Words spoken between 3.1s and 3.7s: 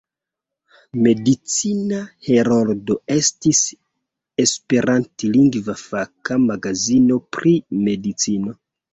estis